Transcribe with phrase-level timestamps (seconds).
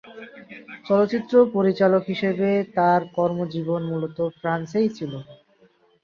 [0.85, 5.13] চলচ্চিত্র পরিচালক হিসেবে তার কর্মজীবন মূলত ফ্রান্সেই ছিল।